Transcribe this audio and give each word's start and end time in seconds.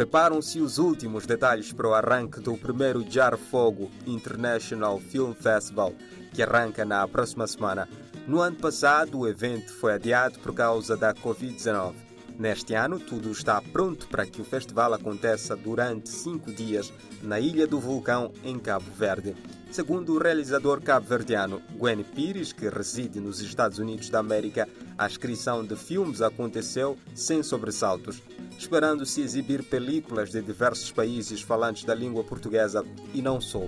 Preparam-se 0.00 0.62
os 0.62 0.78
últimos 0.78 1.26
detalhes 1.26 1.74
para 1.74 1.86
o 1.86 1.92
arranque 1.92 2.40
do 2.40 2.56
primeiro 2.56 3.04
Jar 3.06 3.36
Fogo 3.36 3.90
International 4.06 4.98
Film 4.98 5.32
Festival, 5.34 5.92
que 6.32 6.42
arranca 6.42 6.86
na 6.86 7.06
próxima 7.06 7.46
semana. 7.46 7.86
No 8.26 8.40
ano 8.40 8.56
passado, 8.56 9.18
o 9.18 9.28
evento 9.28 9.70
foi 9.74 9.92
adiado 9.92 10.38
por 10.38 10.54
causa 10.54 10.96
da 10.96 11.12
Covid-19. 11.12 11.92
Neste 12.38 12.72
ano, 12.72 12.98
tudo 12.98 13.30
está 13.30 13.60
pronto 13.60 14.08
para 14.08 14.24
que 14.24 14.40
o 14.40 14.44
festival 14.44 14.94
aconteça 14.94 15.54
durante 15.54 16.08
cinco 16.08 16.50
dias 16.50 16.90
na 17.22 17.38
Ilha 17.38 17.66
do 17.66 17.78
Vulcão, 17.78 18.32
em 18.42 18.58
Cabo 18.58 18.90
Verde. 18.96 19.36
Segundo 19.70 20.14
o 20.14 20.18
realizador 20.18 20.80
cabo-verdiano 20.80 21.60
Gwen 21.76 22.02
Pires, 22.02 22.54
que 22.54 22.70
reside 22.70 23.20
nos 23.20 23.42
Estados 23.42 23.78
Unidos 23.78 24.08
da 24.08 24.20
América, 24.20 24.66
a 24.96 25.06
inscrição 25.06 25.62
de 25.62 25.76
filmes 25.76 26.22
aconteceu 26.22 26.96
sem 27.14 27.42
sobressaltos, 27.42 28.22
esperando-se 28.60 29.22
exibir 29.22 29.62
películas 29.62 30.30
de 30.30 30.42
diversos 30.42 30.92
países 30.92 31.40
falantes 31.40 31.82
da 31.82 31.94
língua 31.94 32.22
portuguesa 32.22 32.84
e 33.14 33.22
não 33.22 33.40
só. 33.40 33.66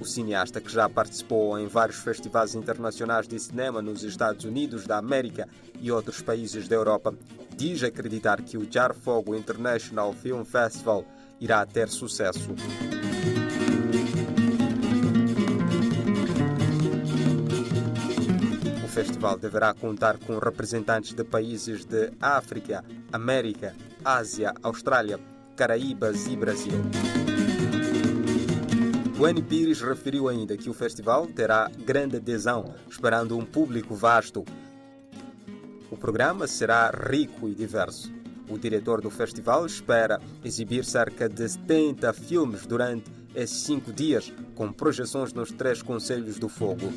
O 0.00 0.04
cineasta, 0.04 0.60
que 0.60 0.72
já 0.72 0.88
participou 0.88 1.56
em 1.60 1.68
vários 1.68 1.98
festivais 1.98 2.56
internacionais 2.56 3.28
de 3.28 3.38
cinema 3.38 3.80
nos 3.80 4.02
Estados 4.02 4.44
Unidos 4.44 4.84
da 4.84 4.98
América 4.98 5.48
e 5.80 5.92
outros 5.92 6.20
países 6.20 6.66
da 6.66 6.74
Europa, 6.74 7.14
diz 7.56 7.84
acreditar 7.84 8.42
que 8.42 8.58
o 8.58 8.66
Jar 8.68 8.92
Fogo 8.92 9.36
International 9.36 10.12
Film 10.12 10.42
Festival 10.42 11.04
irá 11.40 11.64
ter 11.64 11.88
sucesso. 11.88 12.50
O 18.84 18.88
festival 18.88 19.38
deverá 19.38 19.72
contar 19.72 20.18
com 20.18 20.36
representantes 20.38 21.14
de 21.14 21.22
países 21.22 21.84
de 21.84 22.10
África, 22.20 22.84
América, 23.12 23.72
Ásia, 24.04 24.54
Austrália, 24.62 25.18
Caraíbas 25.56 26.26
e 26.26 26.36
Brasil. 26.36 26.72
Gwen 29.16 29.42
Pires 29.42 29.80
referiu 29.80 30.28
ainda 30.28 30.56
que 30.56 30.68
o 30.68 30.74
festival 30.74 31.26
terá 31.26 31.70
grande 31.84 32.16
adesão, 32.16 32.74
esperando 32.90 33.38
um 33.38 33.44
público 33.44 33.94
vasto. 33.94 34.44
O 35.90 35.96
programa 35.96 36.46
será 36.46 36.90
rico 36.90 37.48
e 37.48 37.54
diverso. 37.54 38.12
O 38.48 38.58
diretor 38.58 39.00
do 39.00 39.10
festival 39.10 39.64
espera 39.64 40.20
exibir 40.44 40.84
cerca 40.84 41.28
de 41.28 41.48
70 41.48 42.12
filmes 42.12 42.66
durante 42.66 43.10
esses 43.34 43.62
cinco 43.62 43.92
dias, 43.92 44.32
com 44.54 44.72
projeções 44.72 45.32
nos 45.32 45.52
três 45.52 45.80
Conselhos 45.80 46.38
do 46.38 46.48
Fogo. 46.48 46.92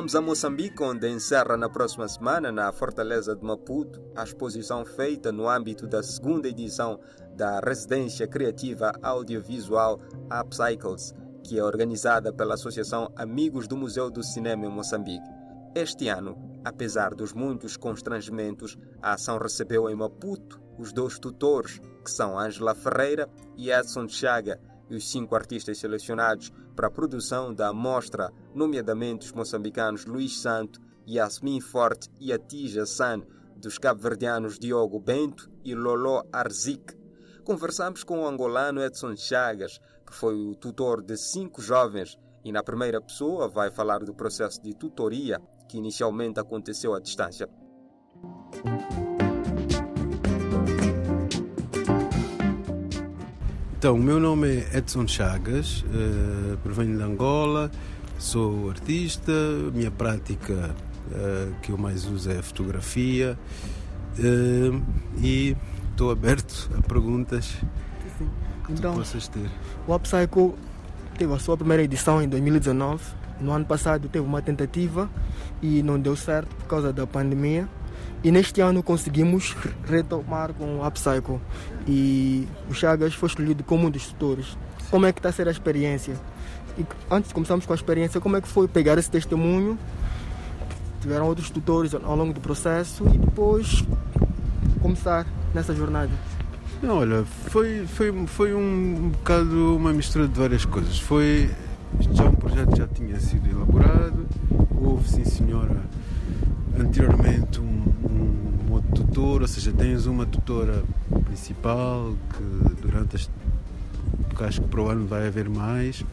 Rumamos 0.00 0.14
a 0.14 0.20
Moçambique, 0.22 0.82
onde 0.82 1.10
encerra 1.10 1.58
na 1.58 1.68
próxima 1.68 2.08
semana, 2.08 2.50
na 2.50 2.72
Fortaleza 2.72 3.36
de 3.36 3.44
Maputo, 3.44 4.02
a 4.16 4.24
exposição 4.24 4.82
feita 4.82 5.30
no 5.30 5.46
âmbito 5.46 5.86
da 5.86 6.02
segunda 6.02 6.48
edição 6.48 6.98
da 7.36 7.60
Residência 7.60 8.26
Criativa 8.26 8.94
Audiovisual 9.02 10.00
Upcycles, 10.40 11.14
que 11.44 11.58
é 11.58 11.62
organizada 11.62 12.32
pela 12.32 12.54
Associação 12.54 13.12
Amigos 13.14 13.68
do 13.68 13.76
Museu 13.76 14.10
do 14.10 14.22
Cinema 14.22 14.64
em 14.64 14.70
Moçambique. 14.70 15.28
Este 15.74 16.08
ano, 16.08 16.34
apesar 16.64 17.14
dos 17.14 17.34
muitos 17.34 17.76
constrangimentos, 17.76 18.78
a 19.02 19.12
ação 19.12 19.36
recebeu 19.36 19.90
em 19.90 19.94
Maputo 19.94 20.62
os 20.78 20.94
dois 20.94 21.18
tutores, 21.18 21.78
que 22.02 22.10
são 22.10 22.38
Ângela 22.38 22.74
Ferreira 22.74 23.28
e 23.54 23.70
Edson 23.70 24.08
Chaga, 24.08 24.58
e 24.88 24.96
os 24.96 25.10
cinco 25.10 25.36
artistas 25.36 25.76
selecionados 25.78 26.50
para 26.80 26.88
a 26.88 26.90
produção 26.90 27.52
da 27.52 27.74
mostra, 27.74 28.32
nomeadamente 28.54 29.26
os 29.26 29.32
moçambicanos 29.32 30.06
Luís 30.06 30.40
Santo, 30.40 30.80
Yasmin 31.06 31.60
Forte 31.60 32.08
e 32.18 32.32
Atija 32.32 32.86
San, 32.86 33.20
dos 33.54 33.76
cabo-verdianos 33.76 34.58
Diogo 34.58 34.98
Bento 34.98 35.50
e 35.62 35.74
Lolo 35.74 36.24
Arzik. 36.32 36.96
Conversamos 37.44 38.02
com 38.02 38.20
o 38.20 38.26
angolano 38.26 38.82
Edson 38.82 39.14
Chagas, 39.14 39.78
que 40.06 40.14
foi 40.14 40.34
o 40.34 40.54
tutor 40.54 41.02
de 41.02 41.18
cinco 41.18 41.60
jovens, 41.60 42.18
e 42.42 42.50
na 42.50 42.62
primeira 42.62 42.98
pessoa 42.98 43.46
vai 43.46 43.70
falar 43.70 44.02
do 44.02 44.14
processo 44.14 44.62
de 44.62 44.72
tutoria 44.72 45.38
que 45.68 45.76
inicialmente 45.76 46.40
aconteceu 46.40 46.94
à 46.94 46.98
distância. 46.98 47.46
Então, 53.80 53.94
o 53.94 53.98
meu 53.98 54.20
nome 54.20 54.46
é 54.46 54.76
Edson 54.76 55.08
Chagas, 55.08 55.86
uh, 55.86 56.58
provenho 56.58 56.98
de 56.98 57.02
Angola, 57.02 57.70
sou 58.18 58.68
artista, 58.68 59.32
minha 59.72 59.90
prática 59.90 60.76
uh, 61.10 61.54
que 61.62 61.72
eu 61.72 61.78
mais 61.78 62.04
uso 62.04 62.30
é 62.30 62.40
a 62.40 62.42
fotografia 62.42 63.38
uh, 64.18 64.82
e 65.22 65.56
estou 65.90 66.10
aberto 66.10 66.70
a 66.78 66.82
perguntas 66.82 67.56
Sim. 68.18 68.28
que 68.66 68.72
Então, 68.74 68.96
possas 68.96 69.28
ter. 69.28 69.48
o 69.88 69.94
Upcycle 69.94 70.54
teve 71.16 71.32
a 71.32 71.38
sua 71.38 71.56
primeira 71.56 71.82
edição 71.82 72.22
em 72.22 72.28
2019. 72.28 73.02
No 73.40 73.50
ano 73.50 73.64
passado 73.64 74.10
teve 74.10 74.26
uma 74.26 74.42
tentativa 74.42 75.08
e 75.62 75.82
não 75.82 75.98
deu 75.98 76.14
certo 76.16 76.54
por 76.54 76.66
causa 76.66 76.92
da 76.92 77.06
pandemia. 77.06 77.66
E 78.22 78.30
neste 78.30 78.60
ano 78.60 78.82
conseguimos 78.82 79.56
retomar 79.86 80.52
com 80.52 80.78
o 80.78 80.86
Upcycle. 80.86 81.40
E 81.88 82.46
o 82.68 82.74
Chagas 82.74 83.14
foi 83.14 83.28
escolhido 83.28 83.64
como 83.64 83.86
um 83.86 83.90
dos 83.90 84.06
tutores. 84.08 84.58
Como 84.90 85.06
é 85.06 85.12
que 85.12 85.18
está 85.18 85.30
a 85.30 85.32
ser 85.32 85.48
a 85.48 85.50
experiência? 85.50 86.14
E 86.78 86.84
antes 87.10 87.28
de 87.28 87.34
começarmos 87.34 87.64
com 87.64 87.72
a 87.72 87.76
experiência, 87.76 88.20
como 88.20 88.36
é 88.36 88.40
que 88.40 88.48
foi 88.48 88.68
pegar 88.68 88.98
esse 88.98 89.10
testemunho? 89.10 89.78
Tiveram 91.00 91.26
outros 91.26 91.48
tutores 91.48 91.94
ao 91.94 92.14
longo 92.14 92.34
do 92.34 92.40
processo 92.40 93.04
e 93.14 93.16
depois 93.16 93.82
começar 94.82 95.26
nessa 95.54 95.74
jornada. 95.74 96.10
Não, 96.82 96.98
olha, 96.98 97.24
foi, 97.46 97.86
foi, 97.86 98.26
foi 98.26 98.54
um, 98.54 99.10
bocado 99.10 99.76
uma 99.76 99.92
mistura 99.92 100.28
de 100.28 100.38
várias 100.38 100.66
coisas. 100.66 100.98
Foi 100.98 101.50
já 102.12 102.24
um 102.24 102.34
projeto 102.34 102.76
já 102.76 102.86
tinha 102.86 103.18
sido 103.18 103.50
elaborado, 103.50 104.26
houve 104.78 105.08
sim 105.08 105.24
senhora 105.24 105.80
anteriormente 106.78 107.60
um, 107.60 107.64
um, 107.64 108.68
um 108.68 108.72
outro 108.72 108.90
tutor, 109.04 109.42
ou 109.42 109.48
seja, 109.48 109.72
tens 109.72 110.06
uma 110.06 110.26
tutora 110.26 110.82
principal 111.24 112.14
que 112.36 112.82
durante 112.82 113.16
este 113.16 113.30
que 114.36 114.44
acho 114.44 114.62
que 114.62 114.68
para 114.68 114.80
o 114.80 114.88
ano 114.88 115.06
vai 115.06 115.26
haver 115.26 115.50
mais, 115.50 116.04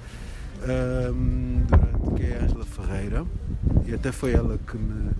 ahm, 0.63 1.63
durante, 1.69 2.15
que 2.15 2.23
é 2.23 2.39
a 2.39 2.43
Angela 2.43 2.65
Ferreira, 2.65 3.25
e 3.85 3.93
até 3.93 4.11
foi 4.11 4.33
ela 4.33 4.57
que 4.57 4.77
me 4.77 5.11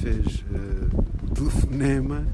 fez 0.00 0.42
eh, 0.52 0.96
o 1.22 1.34
telefonema 1.34 2.24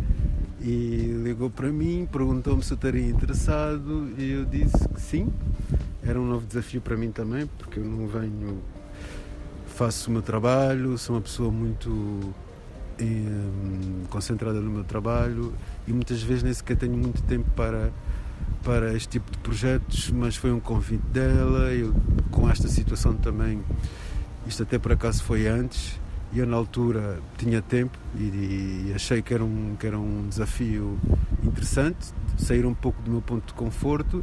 e 0.61 1.13
ligou 1.25 1.51
para 1.51 1.71
mim, 1.73 2.09
perguntou-me 2.11 2.63
se 2.63 2.73
eu 2.73 2.77
estaria 2.77 3.09
interessado 3.09 4.11
e 4.17 4.31
eu 4.31 4.45
disse 4.45 4.89
que 4.89 5.01
sim. 5.01 5.33
Era 6.05 6.21
um 6.21 6.27
novo 6.27 6.47
desafio 6.47 6.81
para 6.81 6.97
mim 6.97 7.11
também, 7.11 7.49
porque 7.59 7.81
eu 7.81 7.85
não 7.85 8.07
venho, 8.07 8.59
faço 9.83 10.11
o 10.11 10.13
meu 10.13 10.23
trabalho, 10.23 10.97
sou 10.97 11.17
uma 11.17 11.23
pessoa 11.23 11.51
muito 11.51 12.33
eh, 13.01 13.05
concentrada 14.09 14.61
no 14.61 14.71
meu 14.71 14.85
trabalho 14.85 15.53
e 15.89 15.93
muitas 15.93 16.23
vezes 16.23 16.45
nem 16.45 16.55
sequer 16.55 16.77
tenho 16.77 16.97
muito 16.97 17.21
tempo 17.23 17.51
para 17.57 17.91
para 18.63 18.95
este 18.95 19.09
tipo 19.09 19.29
de 19.33 19.39
projetos, 19.39 20.09
mas 20.13 20.37
foi 20.37 20.53
um 20.53 20.61
convite 20.61 21.03
dela, 21.09 21.73
eu 21.73 21.93
com 22.31 22.49
esta 22.49 22.69
situação 22.69 23.15
também, 23.15 23.61
isto 24.47 24.63
até 24.63 24.79
por 24.79 24.93
acaso 24.93 25.25
foi 25.25 25.49
antes, 25.49 25.99
e 26.33 26.39
eu 26.39 26.47
na 26.47 26.57
altura 26.57 27.19
tinha 27.37 27.61
tempo 27.61 27.99
e, 28.15 28.87
e 28.87 28.93
achei 28.95 29.21
que 29.21 29.35
era, 29.35 29.43
um, 29.43 29.75
que 29.77 29.85
era 29.85 29.99
um 29.99 30.29
desafio 30.29 30.97
interessante, 31.47 32.13
sair 32.37 32.67
um 32.67 32.75
pouco 32.75 33.01
do 33.03 33.11
meu 33.11 33.23
ponto 33.23 33.47
de 33.47 33.55
conforto 33.55 34.23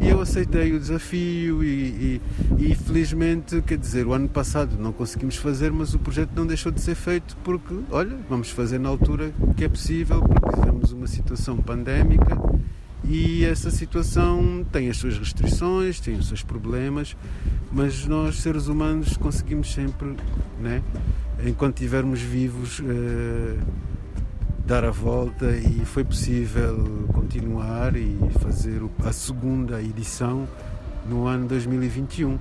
e 0.00 0.08
eu 0.08 0.20
aceitei 0.20 0.72
o 0.72 0.78
desafio 0.78 1.62
e, 1.62 2.20
e, 2.58 2.70
e 2.70 2.74
felizmente, 2.74 3.62
quer 3.62 3.78
dizer, 3.78 4.06
o 4.06 4.12
ano 4.12 4.28
passado 4.28 4.76
não 4.78 4.92
conseguimos 4.92 5.36
fazer, 5.36 5.72
mas 5.72 5.94
o 5.94 5.98
projeto 5.98 6.30
não 6.34 6.46
deixou 6.46 6.70
de 6.70 6.80
ser 6.80 6.94
feito 6.94 7.36
porque, 7.44 7.74
olha, 7.90 8.16
vamos 8.28 8.50
fazer 8.50 8.78
na 8.78 8.88
altura 8.88 9.32
que 9.56 9.64
é 9.64 9.68
possível, 9.68 10.20
porque 10.20 10.56
fizemos 10.56 10.92
uma 10.92 11.06
situação 11.06 11.56
pandémica 11.56 12.38
e 13.06 13.44
essa 13.44 13.70
situação 13.70 14.64
tem 14.72 14.88
as 14.88 14.96
suas 14.96 15.18
restrições, 15.18 16.00
tem 16.00 16.14
os 16.16 16.28
seus 16.28 16.42
problemas, 16.42 17.16
mas 17.70 18.06
nós 18.06 18.36
seres 18.36 18.66
humanos 18.66 19.16
conseguimos 19.16 19.72
sempre, 19.72 20.16
né, 20.60 20.82
enquanto 21.46 21.76
estivermos 21.76 22.20
vivos, 22.20 22.80
eh, 22.80 23.58
dar 24.66 24.84
a 24.84 24.90
volta 24.90 25.50
e 25.50 25.84
foi 25.84 26.04
possível 26.04 27.06
continuar 27.12 27.94
e 27.96 28.16
fazer 28.40 28.80
a 29.04 29.12
segunda 29.12 29.82
edição 29.82 30.48
no 31.06 31.26
ano 31.26 31.46
2021 31.46 32.38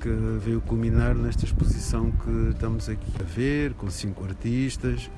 que 0.00 0.08
veio 0.42 0.60
culminar 0.62 1.14
nesta 1.14 1.44
exposição 1.44 2.10
que 2.10 2.50
estamos 2.52 2.88
aqui 2.88 3.12
a 3.20 3.24
ver 3.24 3.74
com 3.74 3.90
cinco 3.90 4.24
artistas 4.24 5.10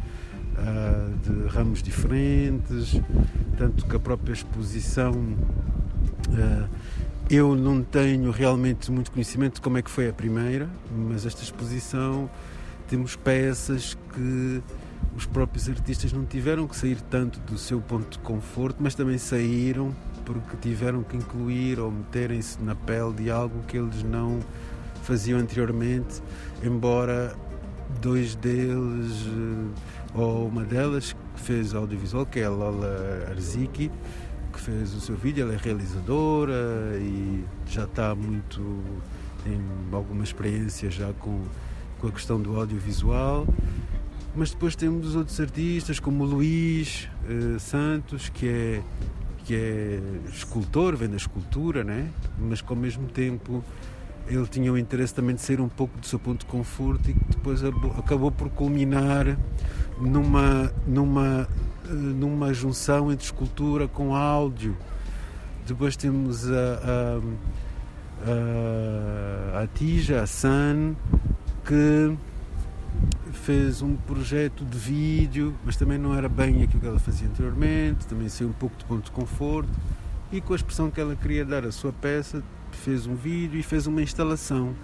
ah, 0.58 1.08
de 1.22 1.46
ramos 1.48 1.82
diferentes 1.82 3.00
tanto 3.56 3.86
que 3.86 3.94
a 3.94 4.00
própria 4.00 4.32
exposição 4.32 5.12
ah, 6.32 6.68
eu 7.30 7.54
não 7.54 7.82
tenho 7.82 8.30
realmente 8.30 8.90
muito 8.90 9.10
conhecimento 9.10 9.54
de 9.54 9.60
como 9.60 9.78
é 9.78 9.82
que 9.82 9.90
foi 9.90 10.08
a 10.08 10.12
primeira, 10.12 10.68
mas 10.94 11.24
esta 11.24 11.42
exposição 11.42 12.28
temos 12.86 13.16
peças 13.16 13.96
que 14.12 14.62
os 15.16 15.26
próprios 15.26 15.68
artistas 15.68 16.12
não 16.12 16.24
tiveram 16.24 16.66
que 16.66 16.76
sair 16.76 17.00
tanto 17.02 17.38
do 17.40 17.56
seu 17.56 17.80
ponto 17.80 18.10
de 18.10 18.18
conforto, 18.18 18.78
mas 18.80 18.94
também 18.94 19.18
saíram 19.18 19.94
porque 20.24 20.56
tiveram 20.56 21.02
que 21.02 21.16
incluir 21.16 21.78
ou 21.78 21.90
meterem-se 21.90 22.60
na 22.62 22.74
pele 22.74 23.12
de 23.12 23.30
algo 23.30 23.62
que 23.68 23.76
eles 23.76 24.02
não 24.02 24.40
faziam 25.02 25.38
anteriormente, 25.38 26.22
embora 26.62 27.36
dois 28.00 28.34
deles, 28.34 29.26
eh, 29.26 30.18
ou 30.18 30.48
uma 30.48 30.64
delas 30.64 31.12
que 31.12 31.40
fez 31.40 31.74
audiovisual, 31.74 32.24
que 32.24 32.40
é 32.40 32.44
a 32.44 32.50
Lola 32.50 33.26
Arziki, 33.28 33.90
que 34.52 34.60
fez 34.60 34.94
o 34.94 35.00
seu 35.00 35.16
vídeo, 35.16 35.42
ela 35.42 35.54
é 35.54 35.56
realizadora 35.56 36.96
e 36.98 37.44
já 37.66 37.84
está 37.84 38.14
muito. 38.14 38.82
tem 39.42 39.60
alguma 39.92 40.24
experiência 40.24 40.90
já 40.90 41.12
com, 41.14 41.42
com 42.00 42.06
a 42.06 42.12
questão 42.12 42.40
do 42.40 42.58
audiovisual. 42.58 43.46
Mas 44.36 44.50
depois 44.50 44.74
temos 44.74 45.14
outros 45.14 45.38
artistas 45.40 46.00
como 46.00 46.24
o 46.24 46.26
Luís 46.26 47.08
eh, 47.28 47.58
Santos, 47.60 48.28
que 48.28 48.48
é, 48.48 48.82
que 49.44 49.54
é 49.54 50.00
escultor, 50.32 50.96
vem 50.96 51.08
da 51.08 51.16
escultura, 51.16 51.84
né? 51.84 52.10
mas 52.36 52.60
que 52.60 52.68
ao 52.68 52.76
mesmo 52.76 53.06
tempo 53.06 53.64
ele 54.26 54.46
tinha 54.48 54.72
o 54.72 54.78
interesse 54.78 55.14
também 55.14 55.36
de 55.36 55.40
sair 55.40 55.60
um 55.60 55.68
pouco 55.68 55.96
do 55.98 56.06
seu 56.06 56.18
ponto 56.18 56.40
de 56.40 56.46
conforto 56.46 57.10
e 57.10 57.14
que 57.14 57.24
depois 57.28 57.60
acabou 57.96 58.32
por 58.32 58.48
culminar 58.50 59.38
numa, 60.00 60.72
numa, 60.84 61.48
eh, 61.86 61.92
numa 61.92 62.52
junção 62.52 63.12
entre 63.12 63.24
escultura 63.24 63.86
com 63.86 64.16
áudio. 64.16 64.76
Depois 65.64 65.96
temos 65.96 66.50
a, 66.50 67.20
a, 68.24 69.60
a, 69.60 69.62
a 69.62 69.66
Tija, 69.68 70.22
a 70.22 70.26
San, 70.26 70.96
que 71.64 72.16
fez 73.34 73.82
um 73.82 73.96
projeto 73.96 74.64
de 74.64 74.78
vídeo, 74.78 75.54
mas 75.64 75.76
também 75.76 75.98
não 75.98 76.14
era 76.14 76.28
bem 76.28 76.62
aquilo 76.62 76.80
que 76.80 76.86
ela 76.86 76.98
fazia 76.98 77.28
anteriormente, 77.28 78.06
também 78.06 78.28
saiu 78.28 78.48
um 78.48 78.52
pouco 78.52 78.76
de 78.76 78.84
ponto 78.84 79.04
de 79.04 79.10
conforto 79.10 79.70
e 80.32 80.40
com 80.40 80.52
a 80.52 80.56
expressão 80.56 80.90
que 80.90 81.00
ela 81.00 81.14
queria 81.14 81.44
dar 81.44 81.64
à 81.64 81.70
sua 81.70 81.92
peça, 81.92 82.42
fez 82.72 83.06
um 83.06 83.14
vídeo 83.14 83.58
e 83.58 83.62
fez 83.62 83.86
uma 83.86 84.02
instalação, 84.02 84.74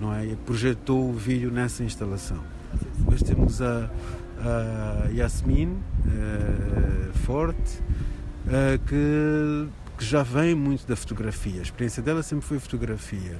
não 0.00 0.14
é? 0.14 0.26
E 0.26 0.36
projetou 0.36 1.10
o 1.10 1.12
vídeo 1.12 1.50
nessa 1.50 1.84
instalação. 1.84 2.42
Depois 2.98 3.22
temos 3.22 3.60
a, 3.62 3.90
a 4.38 5.08
Yasmin 5.10 5.68
uh, 5.68 7.18
Forte, 7.18 7.80
uh, 8.46 8.78
que, 8.86 9.68
que 9.98 10.04
já 10.04 10.22
vem 10.22 10.54
muito 10.54 10.86
da 10.86 10.96
fotografia. 10.96 11.60
A 11.60 11.62
experiência 11.62 12.02
dela 12.02 12.22
sempre 12.22 12.46
foi 12.46 12.58
fotografia 12.58 13.38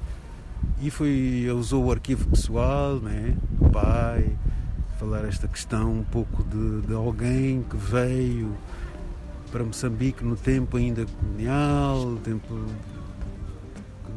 e 0.81 0.91
foi, 0.91 1.47
usou 1.51 1.85
o 1.85 1.93
arquivo 1.93 2.27
pessoal 2.31 2.97
né, 2.97 3.37
do 3.53 3.69
pai, 3.69 4.35
falar 4.99 5.27
esta 5.27 5.47
questão 5.47 5.93
um 5.93 6.05
pouco 6.05 6.43
de, 6.43 6.87
de 6.87 6.95
alguém 6.95 7.63
que 7.63 7.77
veio 7.77 8.57
para 9.53 9.63
Moçambique 9.63 10.25
no 10.25 10.37
tempo 10.37 10.79
ainda 10.79 11.05
colonial, 11.05 12.17
tempo 12.25 12.65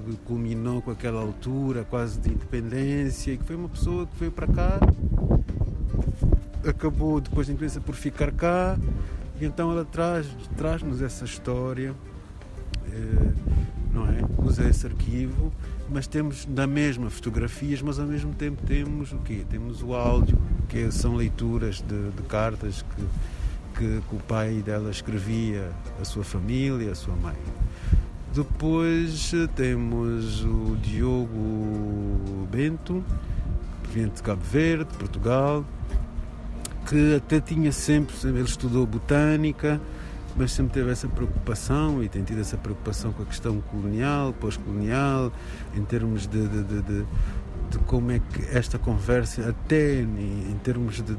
que 0.06 0.16
culminou 0.26 0.82
com 0.82 0.92
aquela 0.92 1.22
altura 1.22 1.84
quase 1.84 2.20
de 2.20 2.30
independência 2.30 3.34
e 3.34 3.38
que 3.38 3.44
foi 3.44 3.58
uma 3.58 3.70
pessoa 3.70 4.06
que 4.08 4.16
veio 4.18 4.32
para 4.32 4.48
cá, 4.48 4.80
acabou 6.66 7.20
depois 7.20 7.48
da 7.48 7.54
independência 7.54 7.82
por 7.82 7.96
ficar 7.96 8.32
cá 8.32 8.78
e 9.40 9.46
então 9.46 9.70
ela 9.70 9.84
traz-nos 9.84 10.48
traz 10.56 11.02
essa 11.02 11.26
história, 11.26 11.94
eh, 12.88 13.32
não 13.94 14.06
é? 14.06 14.22
Usa 14.38 14.68
esse 14.68 14.86
arquivo 14.86 15.52
mas 15.90 16.08
temos 16.08 16.46
na 16.48 16.66
mesma 16.66 17.10
fotografias, 17.10 17.82
mas 17.82 18.00
ao 18.00 18.06
mesmo 18.06 18.34
tempo 18.34 18.62
temos 18.66 19.12
o 19.12 19.18
quê? 19.18 19.46
Temos 19.50 19.82
o 19.84 19.94
áudio, 19.94 20.38
que 20.70 20.92
são 20.92 21.16
leituras 21.16 21.82
de, 21.82 22.10
de 22.12 22.24
cartas 22.24 22.84
que, 22.84 23.04
que, 23.78 24.02
que, 24.02 24.16
o 24.16 24.20
pai 24.20 24.62
dela 24.66 24.90
escrevia 24.90 25.72
à 26.02 26.06
sua 26.06 26.24
família, 26.24 26.92
à 26.92 26.96
sua 26.96 27.16
mãe. 27.16 27.36
Depois 28.34 29.32
eh, 29.34 29.48
temos 29.56 30.44
o 30.44 30.76
Diogo 30.82 32.48
Bento, 32.52 33.04
vem 33.92 34.08
de 34.08 34.24
Cabo 34.24 34.42
Verde, 34.42 34.90
Portugal, 34.98 35.64
que 36.88 37.16
até 37.16 37.40
tinha 37.40 37.72
sempre, 37.72 38.16
ele 38.24 38.42
estudou 38.42 38.86
botânica, 38.86 39.80
mas 40.36 40.52
sempre 40.52 40.74
teve 40.74 40.92
essa 40.92 41.08
preocupação 41.08 42.04
e 42.04 42.10
tem 42.10 42.24
tido 42.24 42.42
essa 42.42 42.58
preocupação 42.58 43.12
com 43.14 43.24
a 43.24 43.26
questão 43.26 43.62
colonial, 43.62 44.34
pós-colonial, 44.34 45.32
em 45.76 45.84
termos 45.84 46.28
de, 46.28 46.48
de, 46.48 46.64
de, 46.64 46.82
de, 46.82 47.06
de 47.72 47.78
como 47.86 48.12
é 48.12 48.20
que 48.20 48.46
esta 48.56 48.80
conversa, 48.80 49.50
até 49.50 50.02
em, 50.02 50.60
termos 50.64 50.96
de, 50.96 51.14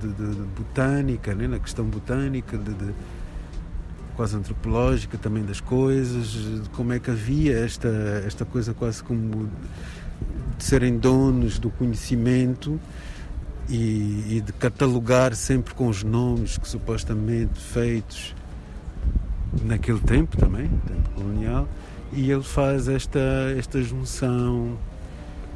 botânica, 0.57 1.35
né, 1.35 1.47
na 1.47 1.59
questão 1.59 1.85
botânica, 1.85 2.59
de, 2.59 2.75
quase 4.17 4.37
antropológica 4.37 5.19
também 5.19 5.45
das 5.45 5.61
coisas, 5.61 6.31
de 6.31 6.69
como 6.71 6.93
é 6.93 6.99
que 6.99 7.11
havia 7.11 7.59
esta, 7.59 7.89
esta 8.27 8.45
coisa 8.45 8.73
quase 8.75 9.03
como 9.03 9.49
de 10.57 10.65
serem 10.65 10.99
donos 10.99 11.59
do 11.59 11.69
conhecimento 11.71 12.81
e, 13.69 14.37
e 14.37 14.43
de 14.45 14.53
catalogar 14.53 15.35
sempre 15.35 15.75
com 15.75 15.89
os 15.89 16.03
nomes 16.03 16.59
que 16.59 16.69
supostamente 16.69 17.61
feitos 17.61 18.35
naquele 19.63 20.01
tempo 20.01 20.37
também, 20.37 20.69
tempo 20.87 21.11
colonial, 21.11 21.69
e 22.13 22.31
ele 22.31 22.43
faz 22.43 22.89
esta, 22.89 23.21
esta 23.57 23.83
junção 23.83 24.79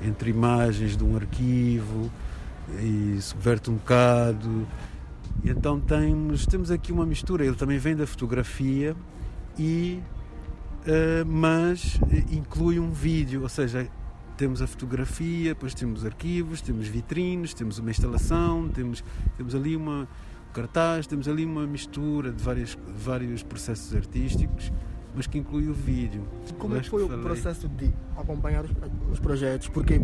entre 0.02 0.30
imagens 0.30 0.96
de 0.96 1.04
um 1.04 1.16
arquivo 1.16 2.10
e 2.80 3.20
subverte 3.20 3.70
um 3.70 3.74
bocado. 3.74 4.66
E 5.44 5.50
então 5.50 5.80
temos, 5.80 6.46
temos 6.46 6.70
aqui 6.70 6.92
uma 6.92 7.06
mistura. 7.06 7.44
Ele 7.44 7.56
também 7.56 7.78
vem 7.78 7.96
da 7.96 8.06
fotografia 8.06 8.96
e 9.58 10.00
uh, 10.86 11.26
mas 11.26 11.98
inclui 12.30 12.78
um 12.78 12.90
vídeo, 12.90 13.42
ou 13.42 13.48
seja, 13.48 13.88
temos 14.36 14.62
a 14.62 14.66
fotografia, 14.66 15.50
depois 15.50 15.74
temos 15.74 16.04
arquivos, 16.04 16.60
temos 16.60 16.86
vitrines, 16.86 17.52
temos 17.52 17.78
uma 17.78 17.90
instalação, 17.90 18.68
temos, 18.68 19.02
temos 19.36 19.54
ali 19.54 19.74
uma, 19.74 20.08
cartaz, 20.58 21.06
temos 21.06 21.28
ali 21.28 21.44
uma 21.44 21.66
mistura 21.66 22.32
de 22.32 22.42
vários, 22.42 22.76
vários 22.96 23.42
processos 23.42 23.94
artísticos, 23.94 24.72
mas 25.14 25.26
que 25.26 25.38
inclui 25.38 25.68
o 25.68 25.72
vídeo. 25.72 26.22
Como 26.58 26.76
é 26.76 26.80
que 26.80 26.88
foi 26.88 27.04
o 27.04 27.08
processo 27.20 27.68
de 27.68 27.92
acompanhar 28.16 28.64
os, 28.64 28.70
os 29.12 29.20
projetos? 29.20 29.68
Porque 29.68 30.00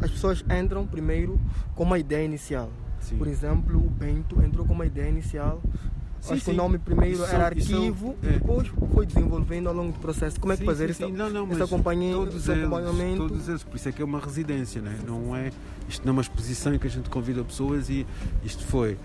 as 0.00 0.10
pessoas 0.10 0.44
entram 0.60 0.86
primeiro 0.86 1.40
com 1.74 1.84
uma 1.84 1.98
ideia 1.98 2.24
inicial. 2.24 2.70
Sim. 3.00 3.16
Por 3.16 3.28
exemplo, 3.28 3.78
o 3.78 3.90
Bento 3.90 4.40
entrou 4.42 4.66
com 4.66 4.74
uma 4.74 4.86
ideia 4.86 5.08
inicial 5.08 5.60
Sim, 6.22 6.34
Acho 6.34 6.44
sim. 6.44 6.50
que 6.52 6.56
o 6.56 6.56
nome 6.56 6.78
primeiro 6.78 7.16
isso, 7.16 7.24
era 7.24 7.46
arquivo 7.46 8.16
e 8.22 8.28
é. 8.28 8.30
depois 8.34 8.68
foi 8.94 9.04
desenvolvendo 9.04 9.68
ao 9.68 9.74
longo 9.74 9.90
do 9.90 9.98
processo. 9.98 10.38
Como 10.38 10.52
é 10.52 10.56
que 10.56 10.60
sim, 10.60 10.66
fazer 10.66 10.94
sim, 10.94 11.06
esse, 11.06 11.12
não, 11.12 11.28
não, 11.28 11.50
esse 11.50 11.60
acompanhamento? 11.60 12.18
Todos 12.18 12.48
eles, 12.48 12.62
acompanhamento? 12.62 13.28
Todos 13.28 13.48
eles, 13.48 13.64
por 13.64 13.74
isso 13.74 13.88
é 13.88 13.92
que 13.92 14.02
é 14.02 14.04
uma 14.04 14.20
residência, 14.20 14.80
né? 14.80 14.96
não 15.04 15.34
é? 15.34 15.50
Isto 15.88 16.06
não 16.06 16.10
é 16.10 16.12
uma 16.12 16.22
exposição 16.22 16.72
em 16.72 16.78
que 16.78 16.86
a 16.86 16.90
gente 16.90 17.10
convida 17.10 17.42
pessoas 17.42 17.90
e 17.90 18.06
isto 18.44 18.64
foi. 18.64 18.96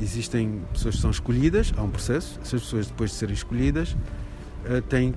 Existem 0.00 0.62
pessoas 0.72 0.96
que 0.96 1.00
são 1.00 1.10
escolhidas, 1.10 1.72
há 1.76 1.82
um 1.82 1.90
processo, 1.90 2.38
essas 2.42 2.62
pessoas 2.62 2.86
depois 2.86 3.10
de 3.10 3.16
serem 3.16 3.34
escolhidas 3.34 3.96
eh, 4.64 4.80
têm, 4.82 5.14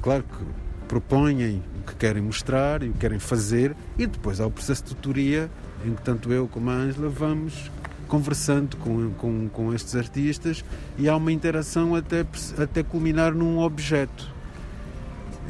claro 0.00 0.24
que 0.24 0.44
propõem 0.88 1.62
o 1.80 1.86
que 1.86 1.94
querem 1.96 2.22
mostrar 2.22 2.82
e 2.82 2.88
o 2.88 2.92
que 2.92 2.98
querem 2.98 3.18
fazer 3.18 3.74
e 3.96 4.06
depois 4.06 4.40
há 4.40 4.46
o 4.46 4.50
processo 4.50 4.84
de 4.84 4.94
tutoria 4.94 5.50
em 5.84 5.94
que 5.94 6.02
tanto 6.02 6.32
eu 6.32 6.46
como 6.46 6.70
a 6.70 6.74
Ângela 6.74 7.08
vamos 7.08 7.70
conversando 8.08 8.76
com, 8.76 9.10
com, 9.12 9.48
com 9.48 9.72
estes 9.72 9.96
artistas 9.96 10.62
e 10.98 11.08
há 11.08 11.16
uma 11.16 11.32
interação 11.32 11.94
até, 11.94 12.26
até 12.58 12.82
culminar 12.82 13.32
num 13.32 13.58
objeto. 13.58 14.30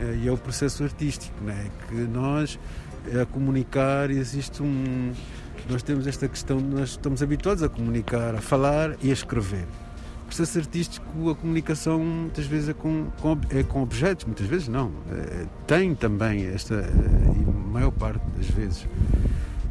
É, 0.01 0.19
e 0.23 0.29
é 0.29 0.33
o 0.33 0.39
processo 0.39 0.85
artístico, 0.85 1.43
né? 1.43 1.71
que 1.89 1.95
nós 1.95 2.59
a 3.21 3.27
comunicar 3.27 4.11
existe 4.11 4.63
um 4.63 5.13
nós 5.69 5.83
temos 5.83 6.07
esta 6.07 6.29
questão 6.29 6.61
nós 6.61 6.91
estamos 6.91 7.23
habituados 7.23 7.63
a 7.63 7.69
comunicar 7.69 8.35
a 8.35 8.41
falar 8.41 8.97
e 9.03 9.11
a 9.11 9.13
escrever. 9.13 9.67
O 10.23 10.27
processo 10.27 10.59
artístico 10.59 11.31
a 11.31 11.35
comunicação 11.35 11.99
muitas 11.99 12.47
vezes 12.47 12.71
é 12.71 12.73
com, 12.73 13.07
com 13.21 13.39
é 13.51 13.63
com 13.63 13.83
objetos 13.83 14.25
muitas 14.25 14.47
vezes 14.47 14.69
não. 14.69 14.93
É, 15.11 15.47
tem 15.67 15.95
também 15.95 16.47
esta 16.47 16.75
a 16.77 17.69
maior 17.73 17.91
parte 17.91 18.25
das 18.37 18.47
vezes. 18.47 18.87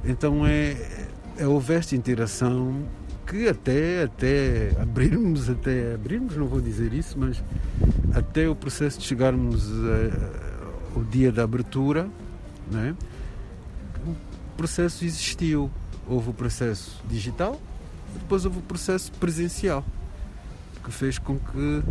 Então 0.03 0.45
é 0.45 0.75
é, 1.37 1.47
houve 1.47 1.73
esta 1.73 1.95
interação 1.95 2.83
que 3.25 3.47
até, 3.47 4.03
até 4.03 4.71
abrirmos, 4.79 5.49
até 5.49 5.95
abrirmos, 5.95 6.35
não 6.35 6.45
vou 6.45 6.61
dizer 6.61 6.93
isso, 6.93 7.17
mas 7.17 7.43
até 8.13 8.47
o 8.47 8.55
processo 8.55 8.99
de 8.99 9.05
chegarmos 9.05 9.69
ao 10.95 11.03
dia 11.03 11.31
da 11.31 11.43
abertura, 11.43 12.07
né, 12.69 12.95
o 14.05 14.13
processo 14.57 15.05
existiu. 15.05 15.71
Houve 16.07 16.29
o 16.31 16.33
processo 16.33 17.01
digital, 17.07 17.59
depois 18.13 18.45
houve 18.45 18.59
o 18.59 18.61
processo 18.61 19.11
presencial, 19.13 19.83
que 20.83 20.91
fez 20.91 21.17
com 21.17 21.37
que 21.37 21.83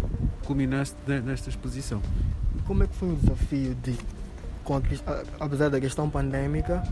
culminasse 0.44 0.94
nesta 1.24 1.48
exposição. 1.48 2.02
Como 2.66 2.82
é 2.82 2.86
que 2.86 2.94
foi 2.94 3.12
o 3.12 3.16
desafio 3.16 3.74
de 3.76 3.96
apesar 5.38 5.68
da 5.68 5.80
questão 5.80 6.08
pandémica. 6.08 6.82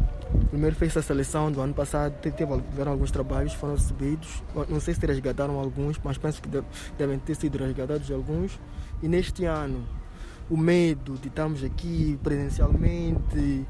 Primeiro 0.51 0.75
fez 0.75 0.97
a 0.97 1.03
seleção 1.03 1.53
do 1.53 1.61
ano 1.61 1.73
passado, 1.73 2.15
tiveram 2.21 2.93
alguns 2.93 3.11
trabalhos, 3.11 3.53
foram 3.55 3.75
recebidos. 3.75 4.43
Não 4.69 4.81
sei 4.81 4.95
se 4.95 5.07
resgataram 5.07 5.59
alguns, 5.59 6.01
mas 6.03 6.19
penso 6.19 6.43
que 6.43 6.49
devem 6.97 7.19
ter 7.19 7.35
sido 7.37 7.59
resgatados 7.59 8.11
alguns. 8.11 8.59
E 9.03 9.09
neste 9.09 9.45
ano 9.45 9.85
o 10.51 10.57
medo 10.57 11.15
de 11.15 11.29
estarmos 11.29 11.63
aqui 11.63 12.19
presencialmente? 12.23 13.67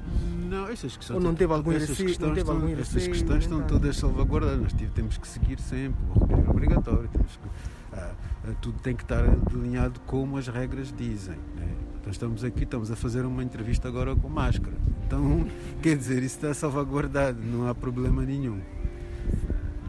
Não, 0.48 0.68
essas 0.68 0.96
questões, 0.96 1.16
ou 1.16 1.22
não 1.22 1.34
teve 1.34 1.52
algum 1.52 1.72
essas 1.72 1.90
receio, 1.90 2.08
questões, 2.08 2.28
não 2.28 2.34
teve 2.34 2.50
algum 2.50 2.68
essas 2.68 2.94
receio, 2.94 3.12
questões 3.12 3.42
estão 3.44 3.62
todas 3.62 3.96
salvaguardadas. 3.96 4.60
Nós 4.60 4.90
temos 4.94 5.18
que 5.18 5.28
seguir 5.28 5.60
sempre, 5.60 5.98
o 6.10 6.50
obrigatório. 6.50 7.08
Temos 7.08 7.36
que, 7.36 7.48
ah, 7.92 8.12
ah, 8.44 8.52
tudo 8.60 8.78
tem 8.80 8.94
que 8.94 9.02
estar 9.02 9.24
alinhado 9.52 10.00
como 10.06 10.36
as 10.36 10.48
regras 10.48 10.92
dizem. 10.96 11.36
Né? 11.56 11.68
Então 12.00 12.12
estamos 12.12 12.44
aqui, 12.44 12.64
estamos 12.64 12.90
a 12.90 12.96
fazer 12.96 13.26
uma 13.26 13.42
entrevista 13.42 13.88
agora 13.88 14.14
com 14.16 14.28
máscara. 14.28 14.76
Então, 15.06 15.46
quer 15.82 15.96
dizer, 15.96 16.22
isso 16.22 16.36
está 16.36 16.54
salvaguardado, 16.54 17.38
não 17.42 17.68
há 17.68 17.74
problema 17.74 18.22
nenhum. 18.22 18.60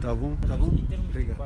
Tá 0.00 0.14
bom? 0.14 0.34
Tá 0.36 0.56
bom? 0.56 0.72
Em 0.72 0.86
termos 0.86 1.10
Obrigado. 1.10 1.36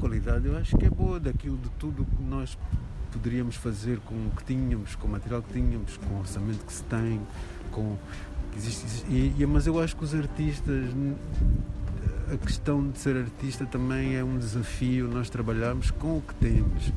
Qualidade 0.00 0.46
eu 0.46 0.56
acho 0.56 0.76
que 0.76 0.86
é 0.86 0.90
boa, 0.90 1.20
daquilo 1.20 1.58
de 1.58 1.68
tudo 1.78 2.04
que 2.04 2.22
nós 2.22 2.56
poderíamos 3.12 3.56
fazer 3.56 3.98
com 4.00 4.14
o 4.14 4.30
que 4.36 4.44
tínhamos, 4.44 4.94
com 4.96 5.06
o 5.06 5.10
material 5.10 5.42
que 5.42 5.52
tínhamos, 5.52 5.96
com 5.98 6.14
o 6.14 6.18
orçamento 6.20 6.64
que 6.64 6.72
se 6.72 6.82
tem, 6.84 7.20
com 7.70 7.96
existe, 8.56 9.04
e, 9.08 9.46
mas 9.46 9.66
eu 9.66 9.80
acho 9.80 9.96
que 9.96 10.04
os 10.04 10.14
artistas 10.14 10.86
a 12.32 12.36
questão 12.36 12.88
de 12.88 12.98
ser 12.98 13.16
artista 13.16 13.66
também 13.66 14.16
é 14.16 14.24
um 14.24 14.38
desafio 14.38 15.08
nós 15.08 15.28
trabalharmos 15.28 15.90
com 15.90 16.18
o 16.18 16.22
que 16.22 16.34
temos 16.34 16.92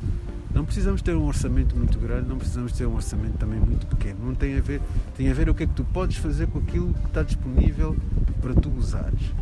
não 0.53 0.63
precisamos 0.63 1.01
ter 1.01 1.15
um 1.15 1.25
orçamento 1.25 1.75
muito 1.75 1.97
grande 1.97 2.29
não 2.29 2.37
precisamos 2.37 2.71
ter 2.73 2.85
um 2.85 2.95
orçamento 2.95 3.37
também 3.37 3.59
muito 3.59 3.87
pequeno 3.87 4.19
não 4.23 4.35
tem 4.35 4.57
a 4.57 4.61
ver 4.61 4.81
tem 5.17 5.29
a 5.29 5.33
ver 5.33 5.49
o 5.49 5.55
que 5.55 5.63
é 5.63 5.67
que 5.67 5.73
tu 5.73 5.83
podes 5.85 6.17
fazer 6.17 6.47
com 6.47 6.59
aquilo 6.59 6.93
que 6.93 7.07
está 7.07 7.23
disponível 7.23 7.95
para 8.41 8.53
tu 8.53 8.69
usares 8.69 9.33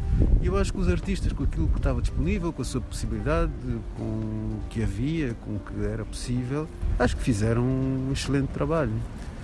e 0.42 0.48
eu 0.48 0.58
acho 0.58 0.74
que 0.74 0.80
os 0.80 0.90
artistas, 0.90 1.32
com 1.34 1.44
aquilo 1.44 1.68
que 1.68 1.78
estava 1.78 2.02
disponível, 2.02 2.52
com 2.52 2.62
a 2.62 2.66
sua 2.66 2.82
possibilidade, 2.82 3.52
com 3.98 4.04
o 4.04 4.60
que 4.70 4.84
havia, 4.84 5.34
com 5.36 5.56
o 5.56 5.60
que 5.60 5.86
era 5.86 6.04
possível, 6.04 6.68
acho 7.00 7.16
que 7.16 7.24
fizeram 7.24 7.64
um 7.64 8.10
excelente 8.12 8.48
trabalho. 8.48 8.94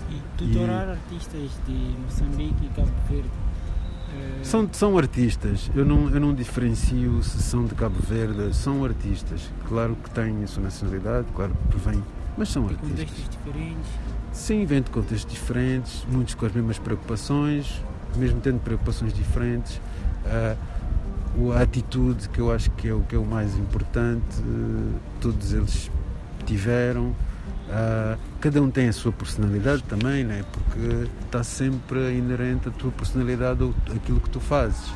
E 0.10 0.22
tutorar 0.38 0.88
e... 0.88 0.92
artistas 0.92 1.52
de 1.66 1.96
Moçambique 2.04 2.66
e 2.66 2.70
Cabo 2.70 2.92
Verde? 3.10 3.30
São, 4.48 4.66
são 4.72 4.98
artistas, 4.98 5.70
eu 5.76 5.84
não, 5.84 6.10
eu 6.10 6.22
não 6.22 6.34
diferencio 6.34 7.22
se 7.22 7.44
são 7.44 7.66
de 7.66 7.76
Cabo 7.76 8.00
Verde, 8.00 8.56
são 8.56 8.86
artistas. 8.86 9.52
Claro 9.68 9.98
que 10.02 10.10
têm 10.10 10.42
a 10.42 10.48
sua 10.48 10.64
nacionalidade, 10.64 11.28
claro 11.36 11.52
que 11.52 11.68
provém, 11.68 12.02
mas 12.38 12.48
são 12.48 12.66
de 12.66 12.76
artistas. 12.76 12.98
contextos 12.98 13.30
diferentes? 13.30 13.92
Sim, 14.32 14.66
vêm 14.66 14.82
de 14.82 14.90
contextos 14.90 15.34
diferentes, 15.34 16.08
muitos 16.10 16.34
com 16.34 16.46
as 16.46 16.54
mesmas 16.54 16.80
preocupações, 16.80 17.84
mesmo 18.16 18.40
tendo 18.40 18.62
preocupações 18.62 19.14
diferentes 19.14 19.82
uh, 20.26 21.52
a 21.52 21.62
atitude 21.62 22.30
que 22.30 22.40
eu 22.40 22.50
acho 22.50 22.72
que 22.72 22.88
é 22.88 22.94
o 22.94 23.02
que 23.02 23.16
é 23.16 23.20
o 23.20 23.26
mais 23.26 23.54
importante 23.58 24.40
uh, 24.40 24.94
todos 25.20 25.52
eles 25.52 25.92
tiveram 26.46 27.14
uh, 27.70 28.20
cada 28.40 28.62
um 28.62 28.70
tem 28.70 28.88
a 28.90 28.94
sua 28.94 29.12
personalidade 29.12 29.84
também 29.84 30.24
né 30.24 30.44
porque 30.52 31.10
está 31.26 31.44
sempre 31.44 32.14
inerente 32.14 32.70
a 32.70 32.72
tua 32.72 32.92
personalidade 32.92 33.64
aquilo 33.96 34.20
que 34.20 34.30
tu 34.30 34.40
fazes 34.40 34.92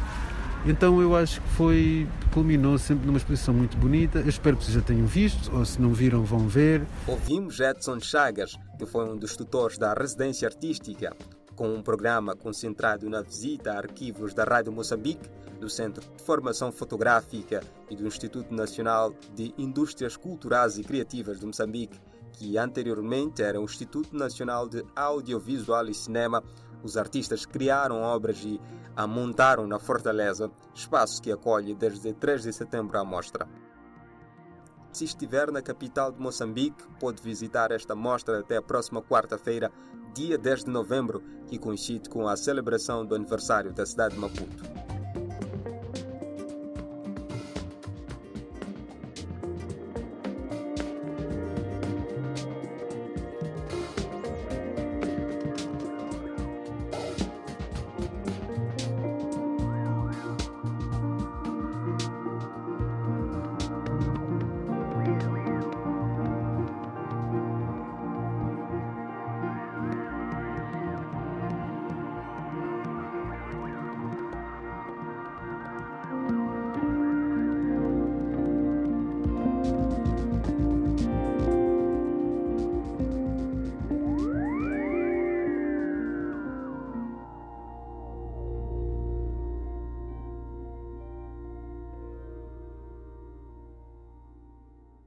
então 0.65 1.01
eu 1.01 1.15
acho 1.15 1.41
que 1.41 1.49
foi 1.49 2.07
culminou 2.31 2.77
sempre 2.77 3.07
numa 3.07 3.17
exposição 3.17 3.53
muito 3.53 3.75
bonita. 3.77 4.19
Eu 4.19 4.29
espero 4.29 4.55
que 4.55 4.63
vocês 4.63 4.75
já 4.75 4.81
tenham 4.81 5.07
visto, 5.07 5.53
ou 5.55 5.65
se 5.65 5.81
não 5.81 5.91
viram, 5.91 6.23
vão 6.23 6.47
ver. 6.47 6.85
Ouvimos 7.07 7.59
Edson 7.59 7.99
Chagas, 7.99 8.55
que 8.77 8.85
foi 8.85 9.09
um 9.09 9.17
dos 9.17 9.35
tutores 9.35 9.77
da 9.77 9.93
residência 9.93 10.47
artística 10.47 11.15
com 11.55 11.73
um 11.73 11.81
programa 11.81 12.35
concentrado 12.35 13.09
na 13.09 13.21
visita 13.21 13.73
a 13.73 13.77
arquivos 13.77 14.33
da 14.33 14.43
Rádio 14.43 14.71
Moçambique, 14.71 15.29
do 15.59 15.69
Centro 15.69 16.01
de 16.01 16.23
Formação 16.23 16.71
Fotográfica 16.71 17.61
e 17.89 17.95
do 17.95 18.07
Instituto 18.07 18.53
Nacional 18.53 19.13
de 19.35 19.53
Indústrias 19.57 20.15
Culturais 20.15 20.77
e 20.77 20.83
Criativas 20.83 21.39
de 21.39 21.45
Moçambique, 21.45 21.99
que 22.33 22.57
anteriormente 22.57 23.41
era 23.41 23.59
o 23.59 23.63
Instituto 23.63 24.15
Nacional 24.15 24.67
de 24.67 24.85
Audiovisual 24.95 25.87
e 25.87 25.93
Cinema, 25.93 26.43
os 26.83 26.97
artistas 26.97 27.45
criaram 27.45 28.01
obras 28.01 28.43
e 28.43 28.59
a 28.95 29.05
montaram 29.07 29.67
na 29.67 29.79
Fortaleza, 29.79 30.51
espaço 30.73 31.21
que 31.21 31.31
acolhe 31.31 31.75
desde 31.75 32.13
3 32.13 32.43
de 32.43 32.53
setembro 32.53 32.97
a 32.97 33.05
mostra. 33.05 33.47
Se 34.91 35.05
estiver 35.05 35.51
na 35.51 35.61
capital 35.61 36.11
de 36.11 36.19
Moçambique, 36.19 36.83
pode 36.99 37.21
visitar 37.21 37.71
esta 37.71 37.95
mostra 37.95 38.39
até 38.39 38.57
a 38.57 38.61
próxima 38.61 39.01
quarta-feira, 39.01 39.71
dia 40.13 40.37
10 40.37 40.65
de 40.65 40.71
novembro, 40.71 41.23
que 41.47 41.57
coincide 41.57 42.09
com 42.09 42.27
a 42.27 42.35
celebração 42.35 43.05
do 43.05 43.15
aniversário 43.15 43.71
da 43.71 43.85
cidade 43.85 44.15
de 44.15 44.19
Maputo. 44.19 44.70